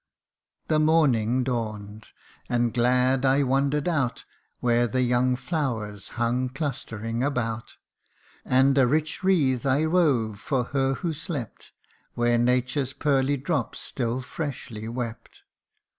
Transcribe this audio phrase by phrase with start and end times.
[0.63, 0.65] CANTO II.
[0.65, 2.07] 65" The morning dawn'd,
[2.49, 4.25] and glad I wander'd out
[4.59, 7.77] Where the young flowers hung clustering about:
[8.43, 11.71] And a rich wreath I wove for her who slept,
[12.15, 15.43] Where nature's pearly drops still freshly wept.